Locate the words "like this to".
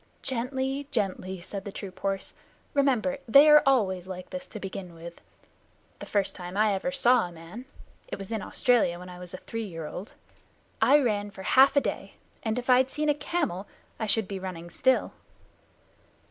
4.07-4.59